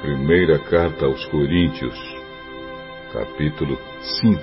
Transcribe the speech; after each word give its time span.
Primeira 0.00 0.60
carta 0.60 1.06
aos 1.06 1.24
Coríntios, 1.24 1.98
capítulo 3.12 3.76
5. 4.20 4.38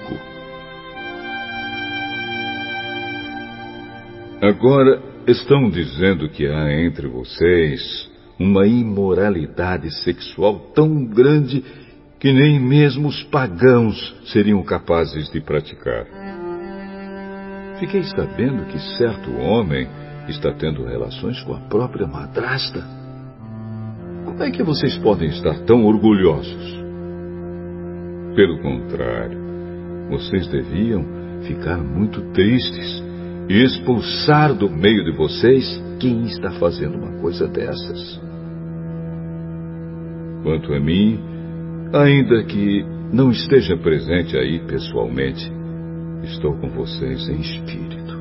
Agora 4.42 5.02
estão 5.26 5.70
dizendo 5.70 6.28
que 6.28 6.46
há 6.46 6.74
entre 6.84 7.08
vocês 7.08 8.12
uma 8.38 8.68
imoralidade 8.68 9.90
sexual 10.04 10.60
tão 10.76 11.06
grande 11.06 11.64
que 12.20 12.34
nem 12.34 12.60
mesmo 12.60 13.08
os 13.08 13.24
pagãos 13.24 14.14
seriam 14.26 14.62
capazes 14.62 15.32
de 15.32 15.40
praticar. 15.40 16.06
Fiquei 17.80 18.04
sabendo 18.04 18.66
que 18.66 18.98
certo 18.98 19.32
homem 19.38 19.88
está 20.28 20.52
tendo 20.52 20.84
relações 20.84 21.42
com 21.44 21.54
a 21.54 21.62
própria 21.62 22.06
madrasta. 22.06 23.05
É 24.38 24.52
que 24.52 24.64
vocês 24.64 24.98
podem 24.98 25.30
estar 25.30 25.60
tão 25.62 25.86
orgulhosos? 25.86 26.84
Pelo 28.36 28.60
contrário, 28.60 29.40
vocês 30.10 30.46
deviam 30.48 31.06
ficar 31.48 31.78
muito 31.78 32.22
tristes 32.34 33.02
e 33.48 33.64
expulsar 33.64 34.54
do 34.54 34.70
meio 34.70 35.06
de 35.06 35.12
vocês 35.14 35.82
quem 36.02 36.26
está 36.26 36.52
fazendo 36.52 36.98
uma 36.98 37.22
coisa 37.22 37.48
dessas. 37.48 38.22
Quanto 40.44 40.74
a 40.74 40.80
mim, 40.82 41.18
ainda 41.94 42.44
que 42.44 42.86
não 43.14 43.32
esteja 43.32 43.78
presente 43.78 44.38
aí 44.38 44.60
pessoalmente, 44.68 45.50
estou 46.24 46.58
com 46.58 46.68
vocês 46.72 47.30
em 47.30 47.40
espírito. 47.40 48.20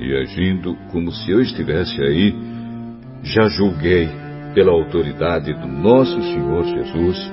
E 0.00 0.16
agindo 0.16 0.74
como 0.90 1.12
se 1.12 1.30
eu 1.30 1.40
estivesse 1.40 2.02
aí, 2.02 2.34
já 3.22 3.46
julguei 3.48 4.08
pela 4.54 4.72
autoridade 4.72 5.52
do 5.54 5.66
nosso 5.66 6.20
Senhor 6.22 6.64
Jesus, 6.64 7.32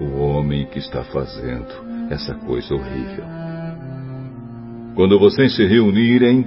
o 0.00 0.18
homem 0.18 0.66
que 0.66 0.78
está 0.78 1.04
fazendo 1.04 1.86
essa 2.10 2.34
coisa 2.34 2.74
horrível. 2.74 3.24
Quando 4.94 5.18
vocês 5.18 5.54
se 5.54 5.64
reunirem, 5.66 6.44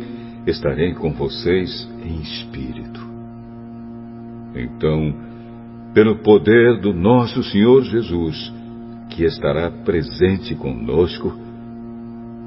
estarei 0.48 0.94
com 0.94 1.14
vocês 1.14 1.88
em 2.04 2.22
espírito. 2.22 3.00
Então, 4.56 5.14
pelo 5.94 6.18
poder 6.24 6.80
do 6.80 6.94
nosso 6.94 7.44
Senhor 7.44 7.84
Jesus, 7.84 8.52
que 9.10 9.24
estará 9.24 9.70
presente 9.70 10.56
conosco, 10.56 11.38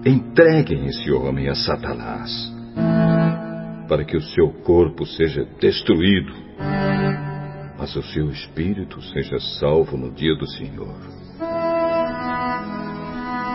entreguem 0.04 0.86
esse 0.86 1.12
homem 1.12 1.48
a 1.48 1.54
Satanás, 1.54 2.52
para 3.88 4.04
que 4.04 4.16
o 4.16 4.22
seu 4.22 4.48
corpo 4.64 5.06
seja 5.06 5.46
destruído 5.60 6.32
mas 7.82 7.96
o 7.96 8.02
seu 8.14 8.30
espírito 8.30 9.02
seja 9.02 9.40
salvo 9.58 9.96
no 9.96 10.12
dia 10.12 10.36
do 10.36 10.46
Senhor. 10.46 10.94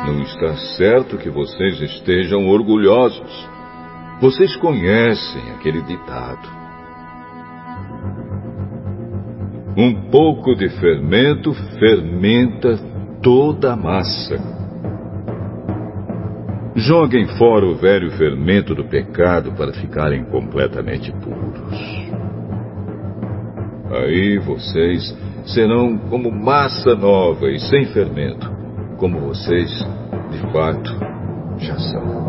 Não 0.06 0.22
está 0.22 0.54
certo 0.76 1.18
que 1.18 1.30
vocês 1.30 1.80
estejam 1.80 2.46
orgulhosos. 2.50 3.48
Vocês 4.20 4.54
conhecem 4.58 5.52
aquele 5.52 5.82
ditado. 5.84 6.46
Um 9.78 10.10
pouco 10.12 10.56
de 10.56 10.68
fermento 10.78 11.54
fermenta 11.80 12.78
toda 13.24 13.72
a 13.72 13.76
massa. 13.78 14.36
Joguem 16.76 17.28
fora 17.38 17.66
o 17.66 17.76
velho 17.76 18.12
fermento 18.18 18.76
do 18.76 18.84
pecado 18.84 19.54
para 19.54 19.72
ficarem 19.72 20.26
completamente 20.26 21.14
puros. 21.14 22.27
Aí 23.92 24.38
vocês 24.40 25.16
serão 25.46 25.98
como 26.10 26.30
massa 26.30 26.94
nova 26.94 27.50
e 27.50 27.60
sem 27.60 27.86
fermento, 27.88 28.50
como 28.98 29.20
vocês, 29.20 29.70
de 30.32 30.52
fato, 30.52 30.94
já 31.60 31.78
são. 31.78 32.28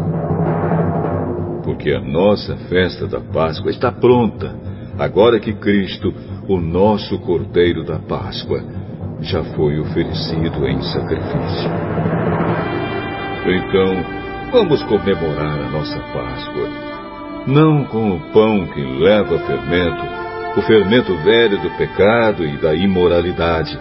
Porque 1.64 1.90
a 1.90 2.00
nossa 2.00 2.56
festa 2.68 3.06
da 3.06 3.20
Páscoa 3.20 3.70
está 3.70 3.90
pronta, 3.90 4.54
agora 4.98 5.40
que 5.40 5.52
Cristo, 5.52 6.14
o 6.48 6.60
nosso 6.60 7.18
Cordeiro 7.18 7.84
da 7.84 7.98
Páscoa, 7.98 8.62
já 9.20 9.42
foi 9.42 9.80
oferecido 9.80 10.66
em 10.66 10.80
sacrifício. 10.80 11.70
Então, 13.46 14.04
vamos 14.52 14.82
comemorar 14.84 15.58
a 15.60 15.70
nossa 15.70 15.98
Páscoa, 15.98 16.68
não 17.48 17.84
com 17.84 18.12
o 18.12 18.20
pão 18.32 18.66
que 18.68 18.80
leva 18.80 19.38
fermento, 19.40 20.17
o 20.58 20.62
fermento 20.62 21.14
velho 21.18 21.56
do 21.62 21.70
pecado 21.76 22.44
e 22.44 22.56
da 22.56 22.74
imoralidade, 22.74 23.78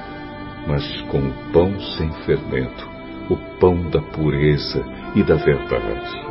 mas 0.68 0.86
com 1.10 1.18
o 1.18 1.34
pão 1.52 1.80
sem 1.80 2.12
fermento, 2.24 2.88
o 3.32 3.36
pão 3.60 3.90
da 3.90 4.00
pureza 4.00 4.86
e 5.16 5.24
da 5.24 5.34
verdade. 5.36 6.28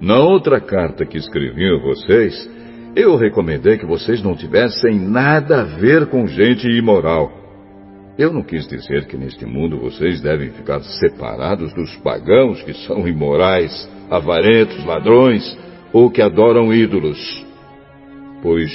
Na 0.00 0.18
outra 0.20 0.58
carta 0.58 1.04
que 1.04 1.18
escrevi 1.18 1.68
a 1.68 1.78
vocês, 1.78 2.50
eu 2.96 3.14
recomendei 3.16 3.76
que 3.76 3.84
vocês 3.84 4.22
não 4.22 4.34
tivessem 4.34 4.98
nada 4.98 5.60
a 5.60 5.64
ver 5.64 6.06
com 6.06 6.26
gente 6.26 6.66
imoral 6.66 7.39
eu 8.20 8.30
não 8.30 8.42
quis 8.42 8.68
dizer 8.68 9.06
que 9.06 9.16
neste 9.16 9.46
mundo 9.46 9.78
vocês 9.78 10.20
devem 10.20 10.50
ficar 10.50 10.82
separados 10.82 11.72
dos 11.72 11.96
pagãos 11.96 12.62
que 12.62 12.74
são 12.74 13.08
imorais, 13.08 13.90
avarentos, 14.10 14.84
ladrões 14.84 15.58
ou 15.90 16.10
que 16.10 16.20
adoram 16.20 16.70
ídolos. 16.70 17.18
Pois, 18.42 18.70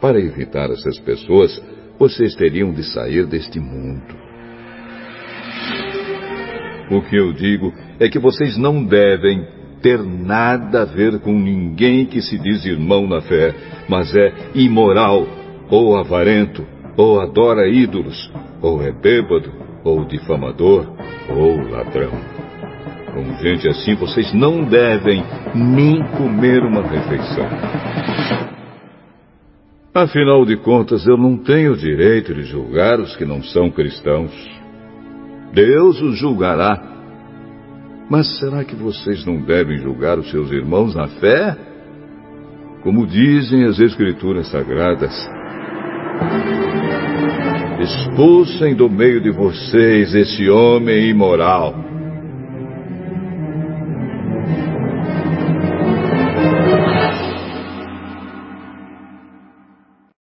para 0.00 0.20
evitar 0.20 0.70
essas 0.70 0.96
pessoas, 1.00 1.60
vocês 1.98 2.36
teriam 2.36 2.72
de 2.72 2.84
sair 2.84 3.26
deste 3.26 3.58
mundo. 3.58 4.14
O 6.92 7.02
que 7.02 7.16
eu 7.16 7.32
digo 7.32 7.72
é 7.98 8.08
que 8.08 8.20
vocês 8.20 8.56
não 8.56 8.84
devem 8.84 9.44
ter 9.82 10.04
nada 10.04 10.82
a 10.82 10.84
ver 10.84 11.18
com 11.18 11.32
ninguém 11.32 12.06
que 12.06 12.22
se 12.22 12.38
diz 12.38 12.64
irmão 12.64 13.08
na 13.08 13.20
fé, 13.20 13.52
mas 13.88 14.14
é 14.14 14.32
imoral, 14.54 15.26
ou 15.68 15.96
avarento, 15.96 16.64
ou 16.96 17.20
adora 17.20 17.68
ídolos, 17.68 18.30
ou 18.64 18.82
é 18.82 18.90
bêbado, 18.90 19.52
ou 19.84 20.06
difamador, 20.06 20.86
ou 21.28 21.60
ladrão. 21.68 22.12
Com 23.12 23.36
gente 23.42 23.68
assim, 23.68 23.94
vocês 23.94 24.32
não 24.32 24.64
devem 24.64 25.22
nem 25.54 26.02
comer 26.16 26.62
uma 26.62 26.80
refeição. 26.80 27.46
Afinal 29.94 30.46
de 30.46 30.56
contas, 30.56 31.06
eu 31.06 31.18
não 31.18 31.36
tenho 31.36 31.76
direito 31.76 32.34
de 32.34 32.44
julgar 32.44 32.98
os 32.98 33.14
que 33.16 33.26
não 33.26 33.42
são 33.42 33.70
cristãos. 33.70 34.32
Deus 35.52 36.00
os 36.00 36.18
julgará. 36.18 36.82
Mas 38.08 38.38
será 38.38 38.64
que 38.64 38.74
vocês 38.74 39.26
não 39.26 39.42
devem 39.42 39.76
julgar 39.76 40.18
os 40.18 40.30
seus 40.30 40.50
irmãos 40.50 40.94
na 40.94 41.06
fé? 41.06 41.54
Como 42.82 43.06
dizem 43.06 43.64
as 43.64 43.78
Escrituras 43.78 44.50
Sagradas, 44.50 45.14
Expulsem 47.84 48.74
do 48.74 48.88
meio 48.88 49.20
de 49.20 49.30
vocês 49.30 50.14
esse 50.14 50.48
homem 50.48 51.10
imoral. 51.10 51.74